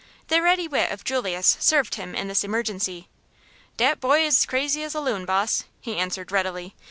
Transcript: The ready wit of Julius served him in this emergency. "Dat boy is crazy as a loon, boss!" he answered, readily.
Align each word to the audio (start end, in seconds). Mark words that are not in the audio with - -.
The 0.29 0.41
ready 0.41 0.67
wit 0.67 0.89
of 0.89 1.03
Julius 1.03 1.57
served 1.59 1.93
him 1.93 2.15
in 2.15 2.27
this 2.27 2.43
emergency. 2.43 3.07
"Dat 3.77 3.99
boy 3.99 4.25
is 4.25 4.47
crazy 4.47 4.81
as 4.81 4.95
a 4.95 4.99
loon, 4.99 5.25
boss!" 5.25 5.65
he 5.79 5.95
answered, 5.95 6.31
readily. 6.31 6.73